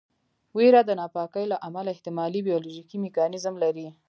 [0.57, 3.87] ویره د ناپاکۍ له امله احتمالي بیولوژیکي میکانیزم لري.